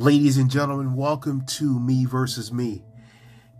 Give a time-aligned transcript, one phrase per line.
[0.00, 2.84] Ladies and gentlemen, welcome to Me versus Me.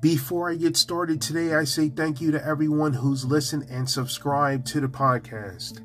[0.01, 4.65] Before I get started today, I say thank you to everyone who's listened and subscribed
[4.69, 5.85] to the podcast.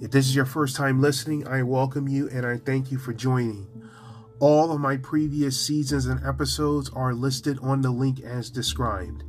[0.00, 3.12] If this is your first time listening, I welcome you and I thank you for
[3.12, 3.68] joining.
[4.40, 9.22] All of my previous seasons and episodes are listed on the link as described.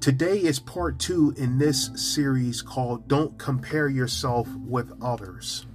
[0.00, 5.66] Today is part two in this series called Don't Compare Yourself with Others.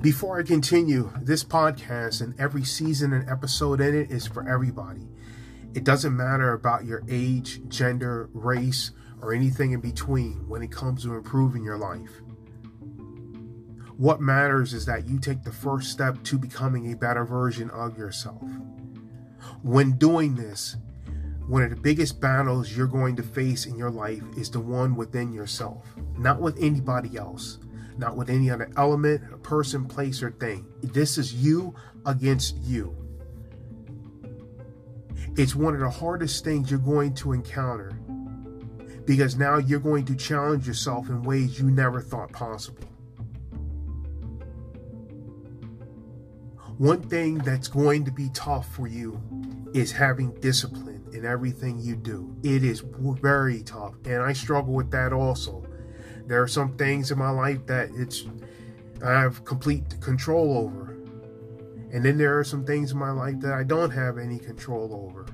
[0.00, 5.08] Before I continue, this podcast and every season and episode in it is for everybody.
[5.74, 11.02] It doesn't matter about your age, gender, race, or anything in between when it comes
[11.02, 12.22] to improving your life.
[13.96, 17.98] What matters is that you take the first step to becoming a better version of
[17.98, 18.48] yourself.
[19.62, 20.76] When doing this,
[21.48, 24.94] one of the biggest battles you're going to face in your life is the one
[24.94, 27.58] within yourself, not with anybody else
[27.98, 30.66] not with any other element, person, place, or thing.
[30.82, 31.74] This is you
[32.06, 32.96] against you.
[35.36, 37.92] It's one of the hardest things you're going to encounter
[39.04, 42.84] because now you're going to challenge yourself in ways you never thought possible.
[46.76, 49.20] One thing that's going to be tough for you
[49.74, 52.36] is having discipline in everything you do.
[52.42, 52.84] It is
[53.20, 55.67] very tough, and I struggle with that also
[56.28, 58.24] there are some things in my life that it's
[59.02, 60.92] I have complete control over.
[61.90, 65.08] And then there are some things in my life that I don't have any control
[65.08, 65.26] over.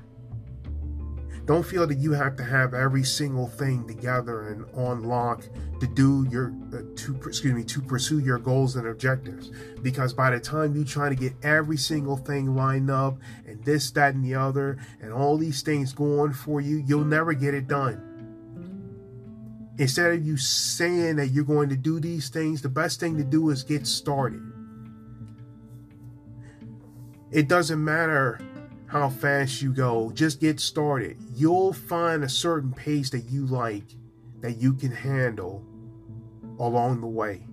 [1.45, 5.43] Don't feel that you have to have every single thing together and on lock
[5.79, 9.51] to do your uh, to excuse me to pursue your goals and objectives
[9.83, 13.91] because by the time you try to get every single thing lined up and this
[13.91, 17.67] that and the other and all these things going for you you'll never get it
[17.67, 18.14] done
[19.77, 23.23] Instead of you saying that you're going to do these things, the best thing to
[23.23, 24.41] do is get started.
[27.31, 28.39] It doesn't matter
[28.87, 31.17] how fast you go, just get started.
[31.33, 33.83] You'll find a certain pace that you like,
[34.39, 35.65] that you can handle
[36.59, 37.45] along the way.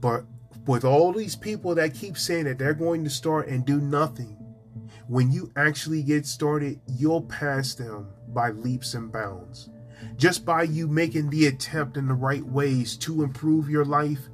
[0.00, 0.24] But
[0.66, 4.36] with all these people that keep saying that they're going to start and do nothing,
[5.06, 9.70] when you actually get started, you'll pass them by leaps and bounds.
[10.16, 14.28] Just by you making the attempt in the right ways to improve your life,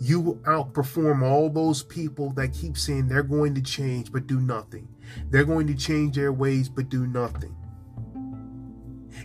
[0.00, 4.40] you will outperform all those people that keep saying they're going to change but do
[4.40, 4.88] nothing.
[5.30, 7.54] They're going to change their ways but do nothing.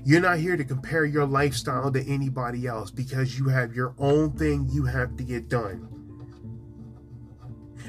[0.05, 4.31] You're not here to compare your lifestyle to anybody else because you have your own
[4.31, 5.89] thing you have to get done.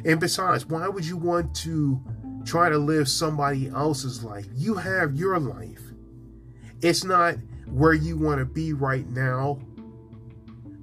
[0.04, 2.02] And besides, why would you want to
[2.44, 4.46] try to live somebody else's life?
[4.54, 5.87] You have your life.
[6.82, 9.58] It's not where you want to be right now.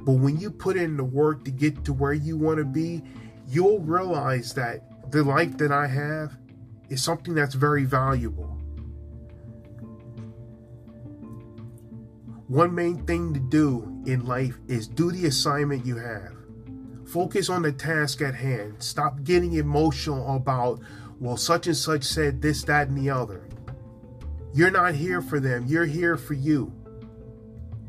[0.05, 3.01] But when you put in the work to get to where you want to be,
[3.47, 6.37] you'll realize that the life that I have
[6.89, 8.55] is something that's very valuable.
[12.47, 16.33] One main thing to do in life is do the assignment you have.
[17.07, 18.75] Focus on the task at hand.
[18.83, 20.79] Stop getting emotional about,
[21.19, 23.47] well, such and such said this, that, and the other.
[24.55, 26.71] You're not here for them, you're here for you.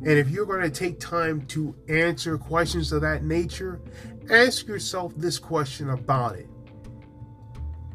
[0.00, 3.81] And if you're going to take time to answer questions of that nature,
[4.28, 6.50] ask yourself this question about it.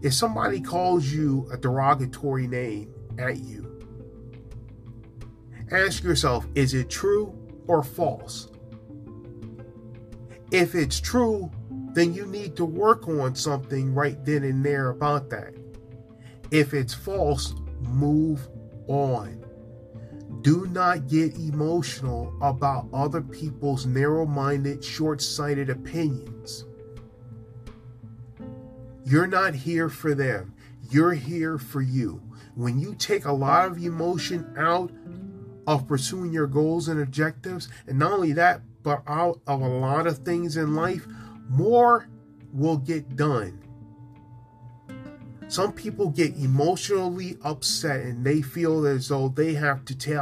[0.02, 3.86] If somebody calls you a derogatory name at you,
[5.70, 7.38] ask yourself is it true
[7.68, 8.48] or false?
[10.50, 11.52] If it's true,
[11.92, 15.56] then you need to work on something right then and there about that.
[16.52, 18.48] If it's false, move
[18.88, 19.44] on.
[20.42, 26.66] Do not get emotional about other people's narrow minded, short sighted opinions.
[29.03, 30.56] You're not here for them,
[30.90, 32.22] you're here for you.
[32.56, 34.92] When you take a lot of emotion out
[35.68, 40.07] of pursuing your goals and objectives, and not only that, but out of a lot
[40.07, 41.06] of things in life,
[41.50, 42.07] more
[42.51, 43.62] will get done.
[45.51, 50.18] Some people get emotionally upset and they feel as though they have to take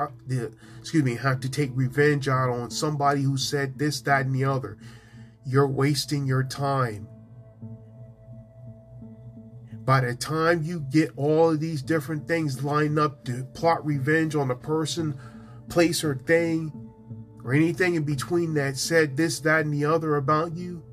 [0.80, 4.46] excuse me, have to take revenge out on somebody who said this, that, and the
[4.46, 4.80] other.
[5.46, 7.08] You're wasting your time.
[9.86, 14.34] By the time you get all of these different things lined up to plot revenge
[14.34, 15.16] on a person,
[15.70, 16.72] place, or thing,
[17.44, 20.84] or anything in between that said this, that, and the other about you,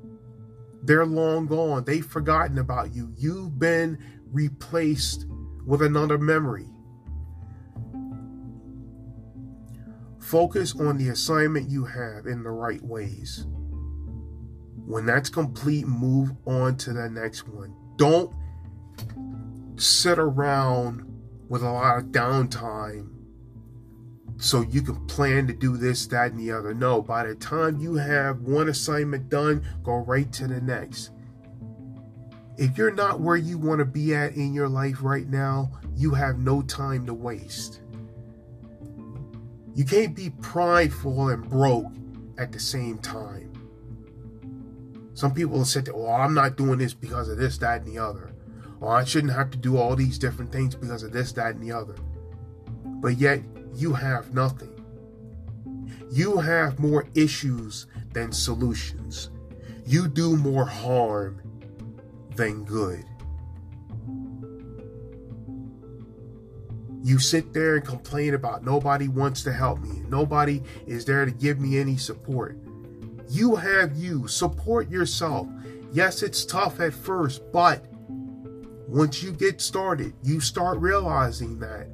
[0.83, 1.85] they're long gone.
[1.85, 3.11] They've forgotten about you.
[3.17, 3.97] You've been
[4.31, 5.25] replaced
[5.65, 6.67] with another memory.
[10.19, 13.45] Focus on the assignment you have in the right ways.
[14.85, 17.73] When that's complete, move on to the next one.
[17.97, 18.33] Don't
[19.77, 21.03] sit around
[21.49, 23.09] with a lot of downtime
[24.37, 26.73] so you can plan to do this, that, and the other.
[26.73, 31.11] No, by the time you have one assignment done, go right to the next.
[32.57, 36.11] If you're not where you want to be at in your life right now, you
[36.15, 37.81] have no time to waste.
[39.75, 41.93] You can't be prideful and broke
[42.39, 43.53] at the same time.
[45.13, 47.99] Some people have said, well, I'm not doing this because of this, that, and the
[47.99, 48.33] other.
[48.79, 51.61] Or I shouldn't have to do all these different things because of this, that, and
[51.61, 51.95] the other.
[52.85, 53.41] But yet,
[53.75, 54.73] you have nothing.
[56.11, 59.29] You have more issues than solutions.
[59.85, 61.41] You do more harm
[62.37, 63.03] than good.
[67.03, 70.03] You sit there and complain about nobody wants to help me.
[70.09, 72.57] Nobody is there to give me any support.
[73.29, 74.27] You have you.
[74.27, 75.47] Support yourself.
[75.91, 77.85] Yes, it's tough at first, but
[78.87, 81.87] once you get started, you start realizing that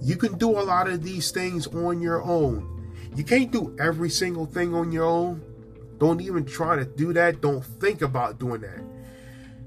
[0.00, 2.92] you can do a lot of these things on your own.
[3.16, 5.42] You can't do every single thing on your own.
[5.98, 7.40] Don't even try to do that.
[7.40, 8.93] Don't think about doing that.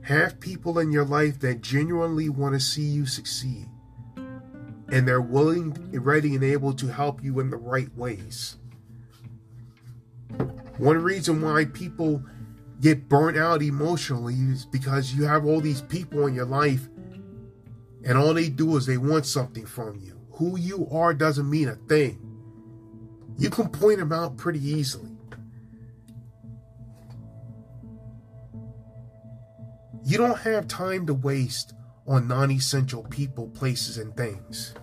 [0.08, 3.68] Have people in your life that genuinely want to see you succeed.
[4.16, 8.56] And they're willing, ready, and able to help you in the right ways.
[10.78, 12.24] One reason why people
[12.80, 16.88] get burnt out emotionally is because you have all these people in your life
[18.06, 20.18] and all they do is they want something from you.
[20.36, 22.22] Who you are doesn't mean a thing.
[23.38, 25.17] You can point them out pretty easily.
[30.08, 31.74] You don't have time to waste
[32.08, 34.74] on non essential people, places, and things.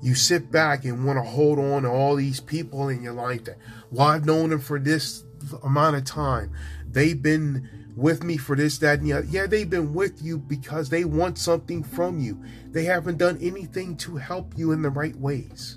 [0.00, 3.46] You sit back and want to hold on to all these people in your life
[3.46, 3.58] that,
[3.90, 5.24] well, I've known them for this
[5.64, 6.52] amount of time.
[6.88, 9.26] They've been with me for this, that, and the other.
[9.28, 12.40] Yeah, they've been with you because they want something from you.
[12.70, 15.76] They haven't done anything to help you in the right ways.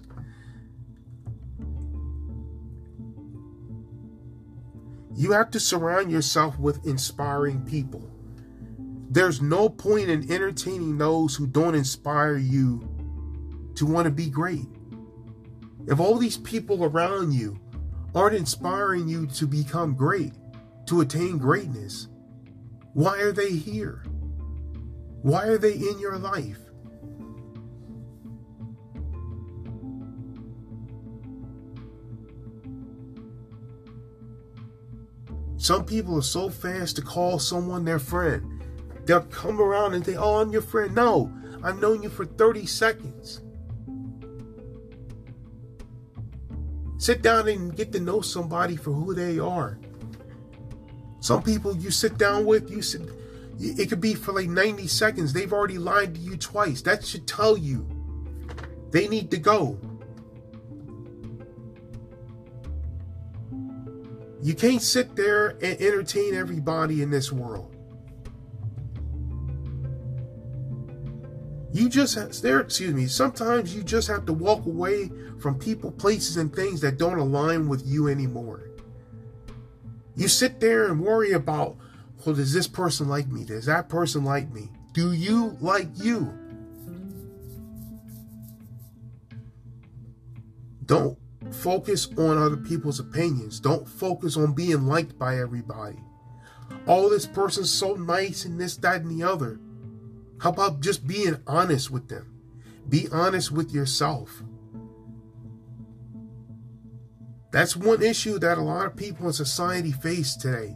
[5.15, 8.11] You have to surround yourself with inspiring people.
[9.09, 12.81] There's no point in entertaining those who don't inspire you
[13.75, 14.67] to want to be great.
[15.87, 17.57] If all these people around you
[18.13, 20.33] aren't inspiring you to become great,
[20.87, 22.07] to attain greatness.
[22.93, 24.03] Why are they here?
[25.21, 26.59] Why are they in your life?
[35.65, 38.63] Some people are so fast to call someone their friend.
[39.05, 40.93] They'll come around and say, Oh, I'm your friend.
[40.93, 41.33] No,
[41.63, 43.41] I've known you for 30 seconds.
[46.99, 49.79] Sit down and get to know somebody for who they are.
[51.19, 53.01] Some people you sit down with, you sit,
[53.57, 55.33] it could be for like 90 seconds.
[55.33, 56.83] They've already lied to you twice.
[56.83, 57.87] That should tell you
[58.91, 59.79] they need to go.
[64.45, 67.75] You can't sit there and entertain everybody in this world.
[71.73, 76.37] You just there, excuse me, sometimes you just have to walk away from people, places,
[76.37, 78.69] and things that don't align with you anymore.
[80.15, 81.75] You sit there and worry about,
[82.23, 83.45] well, does this person like me?
[83.45, 84.69] Does that person like me?
[84.93, 86.31] Do you like you?
[90.85, 91.17] Don't
[91.51, 93.59] focus on other people's opinions.
[93.59, 95.99] Don't focus on being liked by everybody.
[96.87, 99.59] Oh, this person's so nice and this, that, and the other.
[100.39, 102.33] How about just being honest with them?
[102.87, 104.43] Be honest with yourself.
[107.51, 110.75] That's one issue that a lot of people in society face today.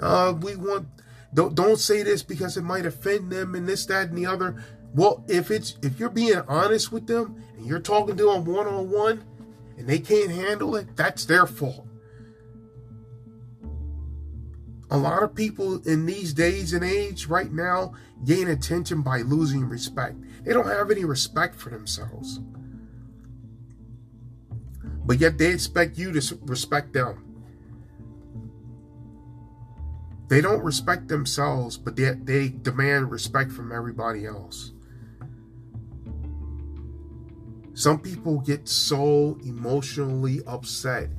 [0.00, 0.86] Uh, we want
[1.34, 4.62] don't don't say this because it might offend them and this, that, and the other.
[4.94, 8.66] Well, if it's if you're being honest with them and you're talking to them one
[8.66, 9.24] on one
[9.76, 11.86] and they can't handle it, that's their fault.
[14.90, 19.68] A lot of people in these days and age right now gain attention by losing
[19.68, 20.16] respect.
[20.44, 22.40] They don't have any respect for themselves.
[25.04, 27.22] But yet they expect you to respect them.
[30.28, 34.72] They don't respect themselves, but they, they demand respect from everybody else.
[37.76, 41.10] Some people get so emotionally upset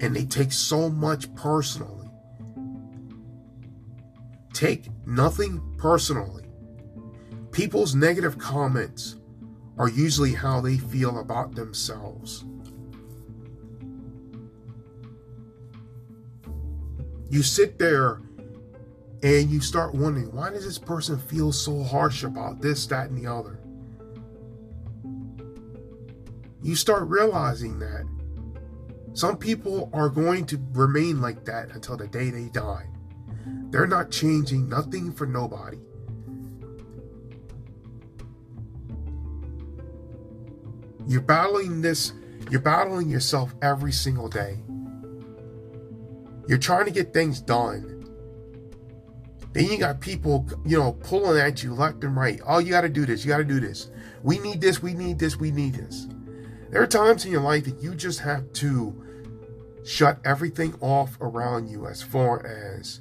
[0.00, 2.08] and they take so much personally.
[4.54, 6.44] Take nothing personally.
[7.52, 9.16] People's negative comments
[9.76, 12.46] are usually how they feel about themselves.
[17.28, 18.22] You sit there
[19.22, 23.22] and you start wondering why does this person feel so harsh about this, that, and
[23.22, 23.57] the other?
[26.62, 28.04] You start realizing that
[29.12, 32.86] some people are going to remain like that until the day they die.
[33.70, 35.78] They're not changing nothing for nobody.
[41.06, 42.12] You're battling this,
[42.50, 44.58] you're battling yourself every single day.
[46.46, 47.94] You're trying to get things done.
[49.52, 52.40] Then you got people, you know, pulling at you left and right.
[52.46, 53.24] Oh, you got to do this.
[53.24, 53.90] You got to do this.
[54.22, 54.82] We need this.
[54.82, 55.36] We need this.
[55.36, 56.08] We need this.
[56.70, 59.04] There are times in your life that you just have to
[59.84, 63.00] shut everything off around you as far as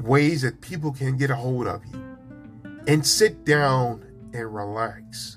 [0.00, 2.02] ways that people can get a hold of you
[2.86, 5.36] and sit down and relax.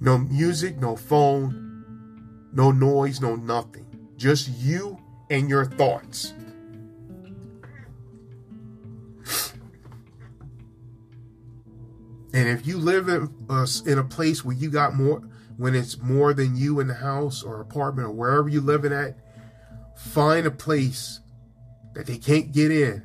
[0.00, 3.86] No music, no phone, no noise, no nothing.
[4.16, 4.98] Just you
[5.30, 6.34] and your thoughts.
[12.34, 15.20] And if you live in a, in a place where you got more,
[15.56, 19.16] when it's more than you in the house or apartment or wherever you're living at,
[19.96, 21.20] find a place
[21.94, 23.02] that they can't get in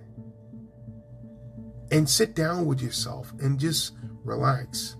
[1.91, 3.93] and sit down with yourself and just
[4.23, 4.95] relax.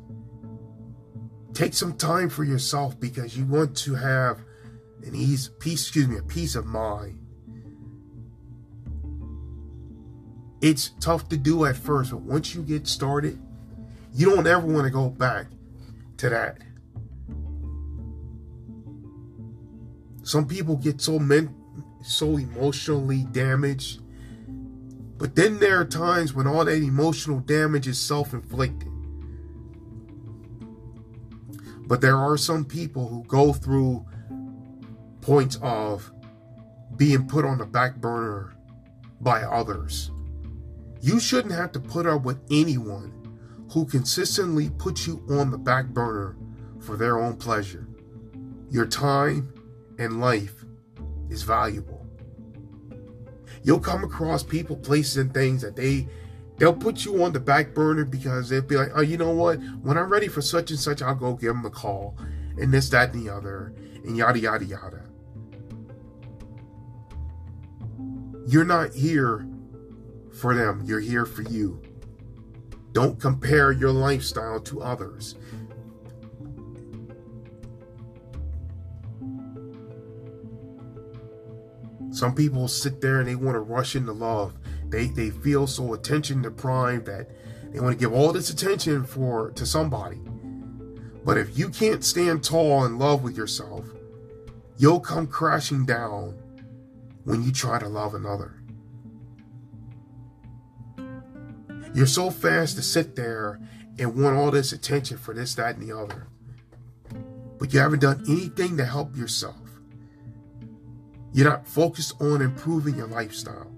[1.53, 4.41] Take some time for yourself because you want to have
[5.03, 7.19] an ease, peace, excuse me, a peace of mind.
[10.61, 13.39] It's tough to do at first, but once you get started,
[14.17, 15.45] you don't ever want to go back
[16.17, 16.57] to that.
[20.23, 21.53] Some people get so men
[22.03, 24.01] so emotionally damaged.
[25.19, 28.91] But then there are times when all that emotional damage is self-inflicted.
[31.85, 34.03] But there are some people who go through
[35.21, 36.11] points of
[36.95, 38.55] being put on the back burner
[39.21, 40.09] by others.
[41.01, 43.16] You shouldn't have to put up with anyone
[43.71, 46.37] who consistently puts you on the back burner
[46.79, 47.87] for their own pleasure.
[48.69, 49.53] Your time
[49.97, 50.65] and life
[51.29, 52.05] is valuable.
[53.63, 56.07] You'll come across people, places, and things that they
[56.57, 59.55] they'll put you on the back burner because they'll be like, oh, you know what?
[59.81, 62.17] When I'm ready for such and such, I'll go give them a call,
[62.57, 65.03] and this, that, and the other, and yada yada yada.
[68.47, 69.45] You're not here
[70.39, 70.83] for them.
[70.85, 71.81] You're here for you.
[72.93, 75.35] Don't compare your lifestyle to others.
[82.11, 84.53] Some people sit there and they want to rush into love.
[84.89, 87.29] They they feel so attention deprived that
[87.71, 90.19] they want to give all this attention for to somebody.
[91.23, 93.85] But if you can't stand tall in love with yourself,
[94.77, 96.39] you'll come crashing down
[97.25, 98.56] when you try to love another.
[101.93, 103.59] You're so fast to sit there
[103.99, 106.27] and want all this attention for this, that, and the other.
[107.57, 109.55] But you haven't done anything to help yourself.
[111.33, 113.71] You're not focused on improving your lifestyle.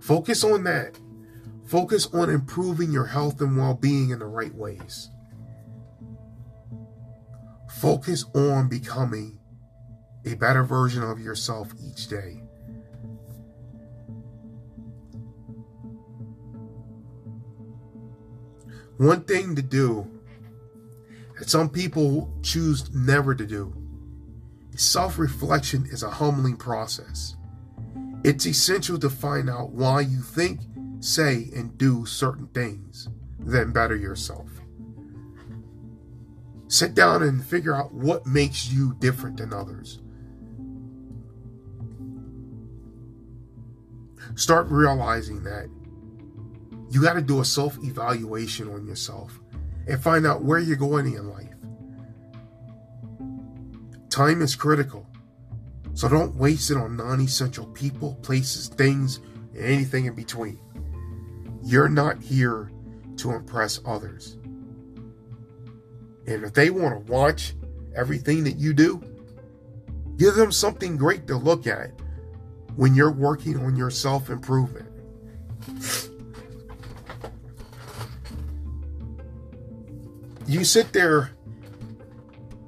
[0.00, 0.98] Focus on that.
[1.64, 5.08] Focus on improving your health and well being in the right ways.
[7.70, 9.38] Focus on becoming
[10.24, 12.43] a better version of yourself each day.
[18.96, 20.08] One thing to do
[21.38, 23.74] that some people choose never to do
[24.76, 27.36] self reflection is a humbling process.
[28.24, 30.60] It's essential to find out why you think,
[31.00, 33.08] say, and do certain things,
[33.38, 34.48] then better yourself.
[36.68, 40.00] Sit down and figure out what makes you different than others.
[44.34, 45.68] Start realizing that
[46.94, 49.40] you got to do a self evaluation on yourself
[49.88, 51.48] and find out where you're going in life.
[54.10, 55.04] Time is critical,
[55.94, 59.18] so don't waste it on non essential people, places, things,
[59.54, 60.60] and anything in between.
[61.64, 62.70] You're not here
[63.16, 64.38] to impress others.
[66.26, 67.54] And if they want to watch
[67.96, 69.02] everything that you do,
[70.16, 71.90] give them something great to look at
[72.76, 74.88] when you're working on your self improvement.
[80.54, 81.32] You sit there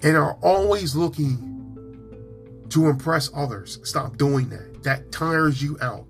[0.03, 3.79] and are always looking to impress others.
[3.85, 4.83] Stop doing that.
[4.83, 6.07] That tires you out.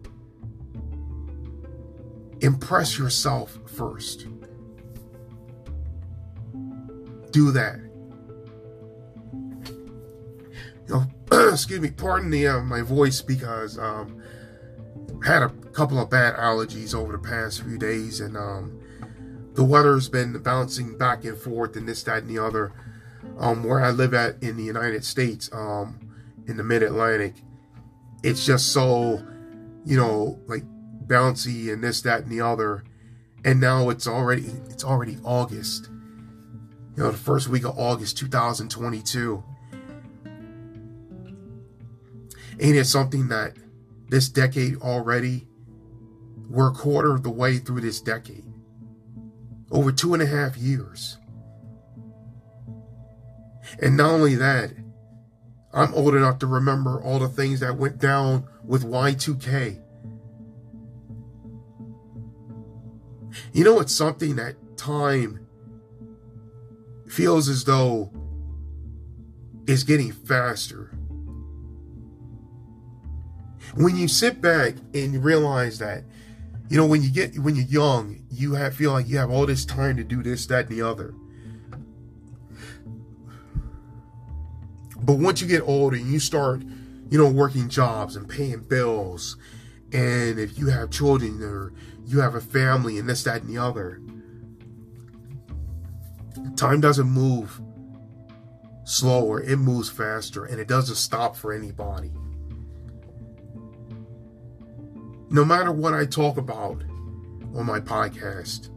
[2.41, 4.27] Impress yourself first.
[7.31, 7.87] Do that.
[11.53, 14.23] excuse me, pardon the uh, my voice because um,
[15.25, 18.81] I had a couple of bad allergies over the past few days, and um,
[19.57, 22.73] the weather's been bouncing back and forth, and this, that, and the other.
[23.39, 25.99] Um, where I live at in the United States, um,
[26.47, 27.35] in the Mid Atlantic,
[28.23, 29.27] it's just so,
[29.85, 30.63] you know, like
[31.07, 32.85] bouncy and this, that, and the other.
[33.45, 35.89] And now it's already it's already August.
[36.97, 39.43] You know, the first week of August 2022.
[42.59, 43.55] Ain't it something that
[44.09, 45.47] this decade already,
[46.49, 48.46] we're a quarter of the way through this decade.
[49.71, 51.19] Over two and a half years.
[53.83, 54.71] And not only that,
[55.73, 59.83] I'm old enough to remember all the things that went down with Y2K.
[63.53, 65.47] You know, it's something that time
[67.09, 68.11] feels as though
[69.67, 70.97] is getting faster
[73.77, 76.03] when you sit back and realize that,
[76.69, 79.47] you know, when you get when you're young, you have feel like you have all
[79.47, 81.15] this time to do this, that, and the other.
[84.99, 86.63] But once you get older and you start,
[87.11, 89.37] you know, working jobs and paying bills,
[89.93, 91.73] and if you have children or
[92.05, 94.01] you have a family and this, that, and the other,
[96.57, 97.61] time doesn't move
[98.85, 102.11] slower, it moves faster, and it doesn't stop for anybody.
[105.37, 106.83] No matter what I talk about
[107.55, 108.71] on my podcast,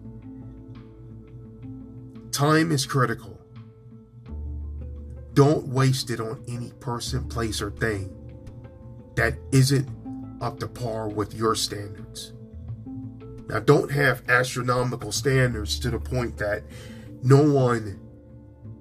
[2.34, 3.40] time is critical.
[5.34, 8.14] Don't waste it on any person, place, or thing
[9.16, 9.88] that isn't
[10.42, 12.34] up to par with your standards.
[13.48, 16.64] Now, don't have astronomical standards to the point that
[17.24, 18.02] no one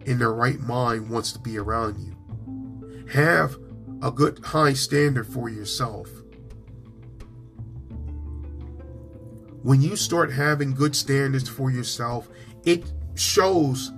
[0.05, 3.07] in their right mind wants to be around you.
[3.13, 3.57] Have
[4.03, 6.09] a good high standard for yourself
[9.69, 12.31] when you start having good standards for yourself,
[12.65, 13.93] it shows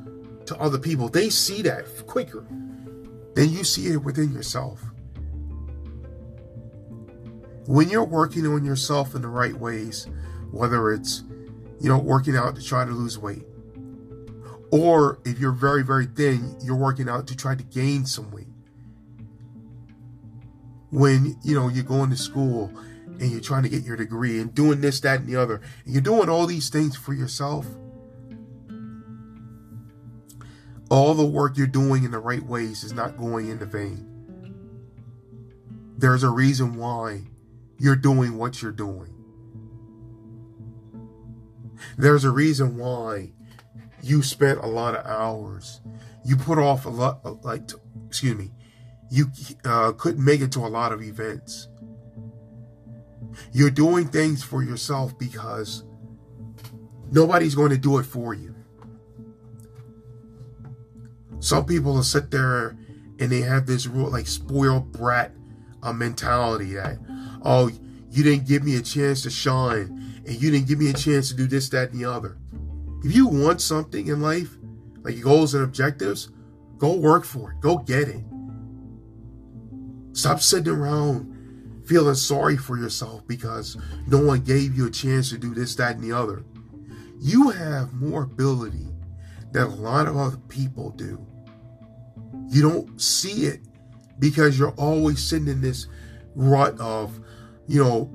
[0.45, 1.09] to other people.
[1.09, 2.45] They see that quicker
[3.37, 4.83] than you see it within yourself.
[7.67, 10.09] When you're working on yourself in the right ways,
[10.51, 11.23] whether it's,
[11.79, 13.47] you know, working out to try to lose weight,
[14.73, 18.49] or if you're very, very thin, you're working out to try to gain some weight.
[20.91, 22.73] When, you know, you're going to school
[23.21, 25.93] and you're trying to get your degree and doing this, that, and the other, and
[25.95, 27.67] you're doing all these things for yourself,
[30.91, 34.07] all the work you're doing in the right ways is not going into vain.
[35.97, 37.25] There's a reason why
[37.79, 39.15] you're doing what you're doing.
[41.97, 43.33] There's a reason why
[44.03, 45.81] you spent a lot of hours.
[46.25, 47.71] You put off a lot, like,
[48.07, 48.51] excuse me,
[49.11, 49.27] you
[49.65, 51.69] uh, couldn't make it to a lot of events.
[53.53, 55.85] You're doing things for yourself because
[57.11, 58.55] nobody's going to do it for you.
[61.41, 62.77] Some people will sit there
[63.19, 65.33] and they have this real like spoiled brat
[65.83, 66.99] uh, mentality that,
[67.43, 67.71] oh,
[68.11, 71.29] you didn't give me a chance to shine and you didn't give me a chance
[71.31, 72.37] to do this, that, and the other.
[73.03, 74.57] If you want something in life,
[75.03, 76.31] like goals and objectives,
[76.77, 77.61] go work for it.
[77.61, 78.23] Go get it.
[80.13, 81.35] Stop sitting around
[81.91, 83.77] feeling sorry for yourself because
[84.07, 86.45] no one gave you a chance to do this, that, and the other.
[87.19, 88.87] You have more ability
[89.51, 91.27] than a lot of other people do.
[92.49, 93.61] You don't see it
[94.21, 95.89] because you're always sitting in this
[96.37, 97.19] rut of,
[97.67, 98.09] you know,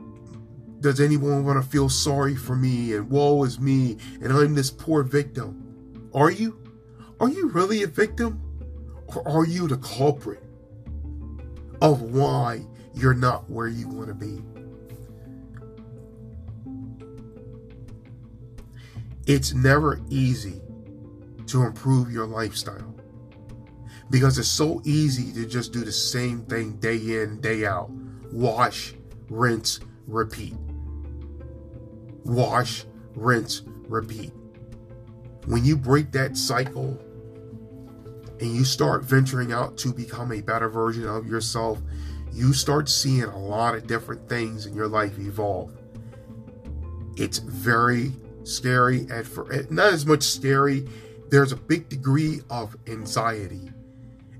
[0.80, 4.72] does anyone want to feel sorry for me and woe is me and I'm this
[4.72, 6.10] poor victim?
[6.14, 6.58] Are you?
[7.20, 8.42] Are you really a victim?
[9.08, 10.44] Or are you the culprit
[11.82, 14.42] of why you're not where you want to be.
[19.28, 20.62] It's never easy
[21.48, 22.96] to improve your lifestyle
[24.10, 27.90] because it's so easy to just do the same thing day in, day out.
[28.32, 28.94] Wash,
[29.30, 30.56] rinse, repeat.
[32.24, 34.32] Wash, rinse, repeat.
[35.48, 37.00] When you break that cycle
[38.40, 41.80] and you start venturing out to become a better version of yourself,
[42.36, 45.72] you start seeing a lot of different things in your life evolve.
[47.16, 48.12] It's very
[48.44, 50.86] scary at for eh, not as much scary.
[51.30, 53.72] There's a big degree of anxiety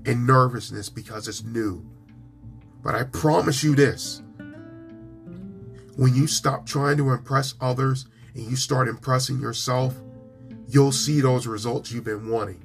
[0.04, 1.84] and nervousness because it's new.
[2.82, 4.22] But I promise you this
[5.96, 8.04] when you stop trying to impress others
[8.34, 9.94] and you start impressing yourself,
[10.68, 12.62] you'll see those results you've been wanting.